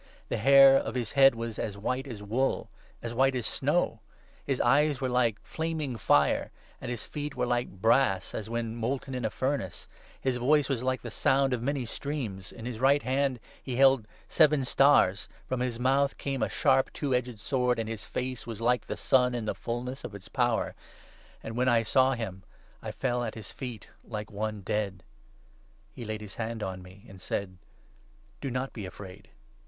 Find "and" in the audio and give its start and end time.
6.81-6.89, 17.77-17.87, 21.43-21.55, 27.07-27.21